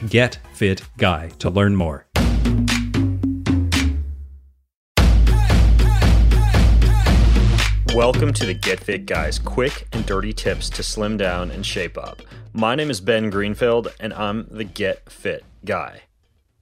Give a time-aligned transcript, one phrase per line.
[0.00, 2.06] getfitguy to learn more.
[7.94, 11.98] Welcome to the Get Fit Guys quick and dirty tips to slim down and shape
[11.98, 12.22] up.
[12.54, 16.02] My name is Ben Greenfield and I'm the Get Fit Guy.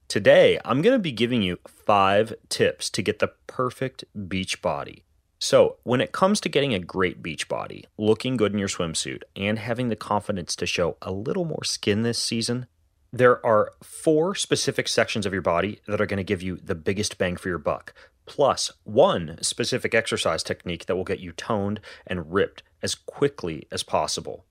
[0.09, 5.05] Today, I'm going to be giving you five tips to get the perfect beach body.
[5.39, 9.21] So, when it comes to getting a great beach body, looking good in your swimsuit,
[9.33, 12.67] and having the confidence to show a little more skin this season,
[13.13, 16.75] there are four specific sections of your body that are going to give you the
[16.75, 17.93] biggest bang for your buck,
[18.25, 23.83] plus one specific exercise technique that will get you toned and ripped as quickly as
[23.83, 24.45] possible.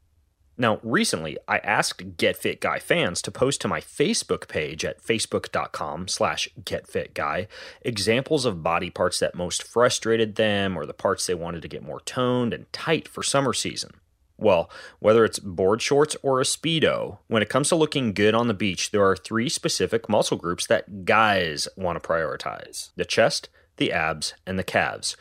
[0.58, 5.02] Now, recently, I asked Get Fit Guy fans to post to my Facebook page at
[5.02, 7.46] facebook.com slash getfitguy
[7.80, 11.82] examples of body parts that most frustrated them or the parts they wanted to get
[11.82, 13.92] more toned and tight for summer season.
[14.40, 18.48] Well, whether it's board shorts or a Speedo, when it comes to looking good on
[18.48, 23.50] the beach, there are three specific muscle groups that guys want to prioritize the chest,
[23.76, 25.14] the abs, and the calves.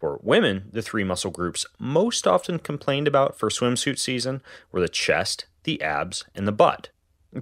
[0.00, 4.88] For women, the three muscle groups most often complained about for swimsuit season were the
[4.88, 6.88] chest, the abs, and the butt.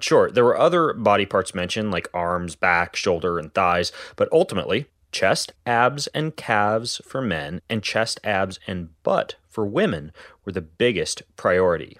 [0.00, 4.86] Sure, there were other body parts mentioned like arms, back, shoulder, and thighs, but ultimately,
[5.12, 10.12] chest, abs, and calves for men, and chest, abs, and butt for women
[10.44, 11.98] were the biggest priority.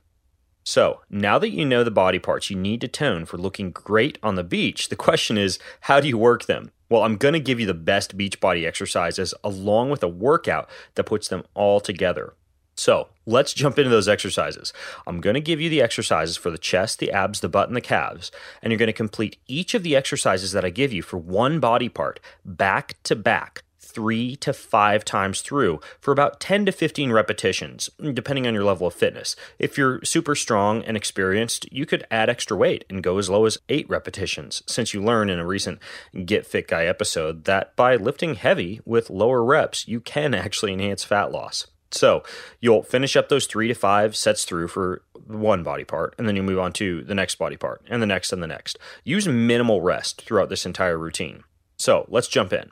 [0.65, 4.19] So, now that you know the body parts you need to tone for looking great
[4.23, 6.71] on the beach, the question is how do you work them?
[6.89, 10.69] Well, I'm going to give you the best beach body exercises along with a workout
[10.95, 12.35] that puts them all together.
[12.75, 14.73] So, let's jump into those exercises.
[15.07, 17.77] I'm going to give you the exercises for the chest, the abs, the butt, and
[17.77, 21.03] the calves, and you're going to complete each of the exercises that I give you
[21.03, 23.63] for one body part back to back
[23.93, 28.87] three to five times through for about 10 to 15 repetitions, depending on your level
[28.87, 29.37] of fitness.
[29.59, 33.45] If you're super strong and experienced, you could add extra weight and go as low
[33.45, 35.79] as eight repetitions, since you learned in a recent
[36.25, 41.05] Get Fit Guy episode that by lifting heavy with lower reps, you can actually enhance
[41.05, 41.67] fat loss.
[41.93, 42.23] So
[42.61, 46.37] you'll finish up those three to five sets through for one body part, and then
[46.37, 48.79] you move on to the next body part, and the next, and the next.
[49.05, 51.45] Use minimal rest throughout this entire routine.
[51.77, 52.71] So let's jump in.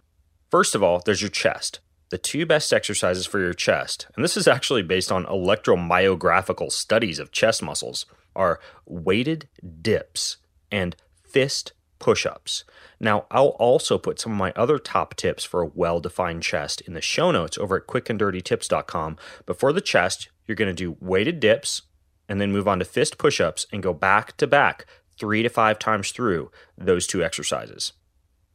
[0.51, 1.81] First of all, there's your chest.
[2.11, 7.21] The two best exercises for your chest, and this is actually based on electromyographical studies
[7.21, 8.05] of chest muscles,
[8.35, 9.49] are weighted
[9.81, 10.39] dips
[10.73, 12.65] and fist push ups.
[12.99, 16.81] Now, I'll also put some of my other top tips for a well defined chest
[16.81, 19.17] in the show notes over at quickanddirtytips.com.
[19.47, 21.83] But for the chest, you're going to do weighted dips
[22.29, 24.87] and then move on to fist push ups and go back to back
[25.19, 27.93] three to five times through those two exercises.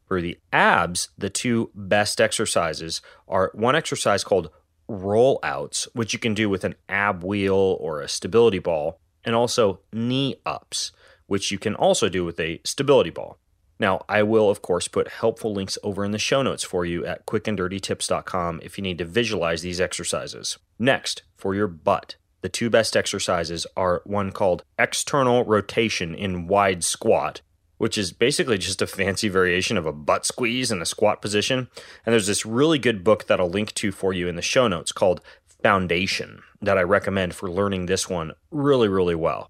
[0.08, 4.50] For the abs, the two best exercises are one exercise called
[4.90, 9.80] rollouts, which you can do with an ab wheel or a stability ball, and also
[9.92, 10.92] knee ups,
[11.28, 13.38] which you can also do with a stability ball.
[13.80, 17.06] Now, I will, of course, put helpful links over in the show notes for you
[17.06, 20.58] at quickanddirtytips.com if you need to visualize these exercises.
[20.80, 26.84] Next, for your butt, the two best exercises are one called external rotation in wide
[26.84, 27.42] squat,
[27.78, 31.68] which is basically just a fancy variation of a butt squeeze in a squat position.
[32.06, 34.68] And there's this really good book that I'll link to for you in the show
[34.68, 35.22] notes called
[35.64, 39.50] Foundation that I recommend for learning this one really, really well.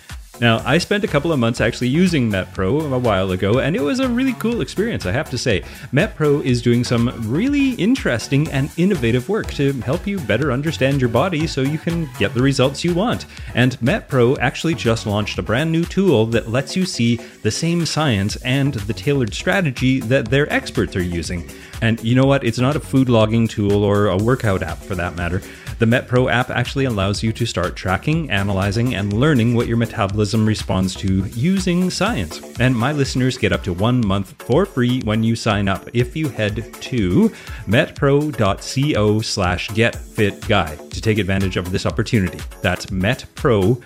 [0.41, 3.81] Now, I spent a couple of months actually using MetPro a while ago, and it
[3.81, 5.61] was a really cool experience, I have to say.
[5.93, 11.11] MetPro is doing some really interesting and innovative work to help you better understand your
[11.11, 13.27] body so you can get the results you want.
[13.53, 17.85] And MetPro actually just launched a brand new tool that lets you see the same
[17.85, 21.47] science and the tailored strategy that their experts are using.
[21.83, 22.43] And you know what?
[22.43, 25.43] It's not a food logging tool or a workout app for that matter.
[25.81, 30.45] The MetPro app actually allows you to start tracking, analyzing, and learning what your metabolism
[30.45, 32.39] responds to using science.
[32.59, 36.15] And my listeners get up to one month for free when you sign up if
[36.15, 37.29] you head to
[37.65, 42.39] metpro.co slash getfitguy to take advantage of this opportunity.
[42.61, 43.81] That's metpro.co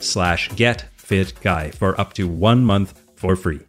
[0.00, 3.60] slash getfitguy for up to one month for free.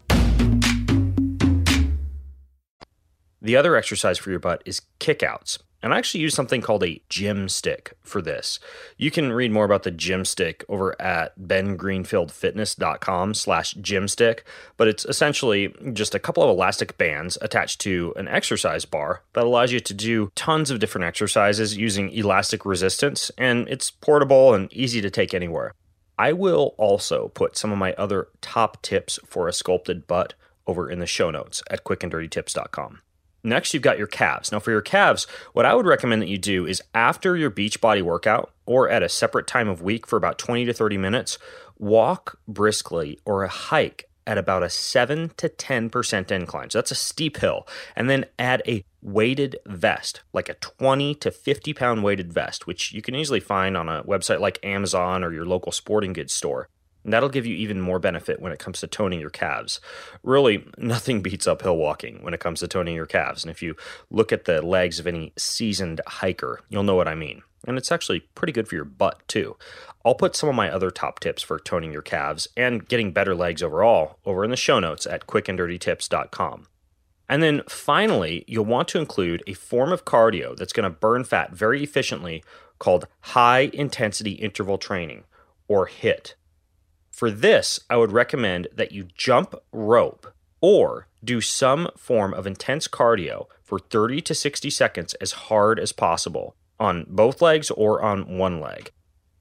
[3.42, 5.58] The other exercise for your butt is kickouts.
[5.84, 8.58] And I actually use something called a gym stick for this.
[8.98, 14.46] You can read more about the gym stick over at bengreenfieldfitness.com slash gymstick,
[14.78, 19.44] but it's essentially just a couple of elastic bands attached to an exercise bar that
[19.44, 24.72] allows you to do tons of different exercises using elastic resistance, and it's portable and
[24.72, 25.74] easy to take anywhere.
[26.18, 30.34] I will also put some of my other top tips for a sculpted butt
[30.66, 33.02] over in the show notes at quickanddirtytips.com.
[33.44, 34.52] Next, you've got your calves.
[34.52, 37.82] Now, for your calves, what I would recommend that you do is after your beach
[37.82, 41.38] body workout or at a separate time of week for about 20 to 30 minutes,
[41.78, 46.70] walk briskly or a hike at about a 7 to 10% incline.
[46.70, 47.68] So that's a steep hill.
[47.96, 52.94] And then add a weighted vest, like a 20 to 50 pound weighted vest, which
[52.94, 56.70] you can easily find on a website like Amazon or your local sporting goods store.
[57.04, 59.82] And that'll give you even more benefit when it comes to toning your calves.
[60.24, 63.44] Really, nothing beats uphill walking when it comes to toning your calves.
[63.44, 63.76] And if you
[64.10, 67.44] look at the legs of any seasoned hiker, you'll know what I mean.
[67.66, 69.56] And it's actually pretty good for your butt, too.
[70.06, 73.34] I'll put some of my other top tips for toning your calves and getting better
[73.34, 76.68] legs overall over in the show notes at quickanddirtytips.com.
[77.30, 81.24] And then finally, you'll want to include a form of cardio that's going to burn
[81.24, 82.44] fat very efficiently
[82.80, 85.24] called high intensity interval training,
[85.70, 86.34] or HIIT.
[87.24, 92.90] For this, I would recommend that you jump rope or do some form of intense
[92.90, 98.38] cardio for 30 to 60 seconds as hard as possible on both legs or on
[98.38, 98.92] one leg.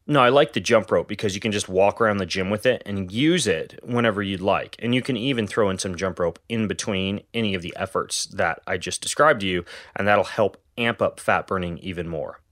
[0.07, 2.67] No, I like the jump rope because you can just walk around the gym with
[2.67, 4.77] it and use it whenever you'd like.
[4.79, 8.27] And you can even throw in some jump rope in between any of the efforts
[8.27, 9.65] that I just described to you,
[9.97, 12.43] and that'll help amp up fat burning even more.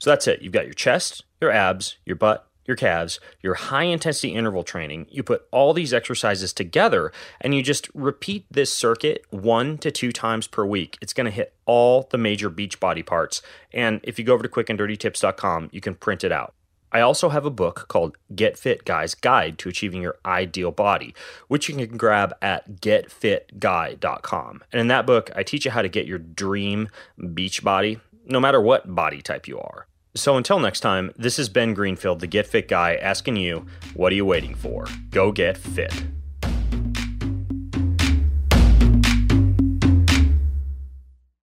[0.00, 0.42] So that's it.
[0.42, 5.06] You've got your chest, your abs, your butt, your calves, your high intensity interval training.
[5.10, 10.12] You put all these exercises together and you just repeat this circuit one to two
[10.12, 10.96] times per week.
[11.02, 13.42] It's going to hit all the major beach body parts.
[13.74, 16.54] And if you go over to quickanddirtytips.com, you can print it out.
[16.92, 21.14] I also have a book called Get Fit Guy's Guide to Achieving Your Ideal Body,
[21.48, 24.62] which you can grab at getfitguy.com.
[24.72, 26.88] And in that book, I teach you how to get your dream
[27.34, 29.86] beach body, no matter what body type you are.
[30.16, 33.64] So until next time, this is Ben Greenfield, the Get Fit Guy, asking you,
[33.94, 34.86] what are you waiting for?
[35.10, 35.92] Go get fit.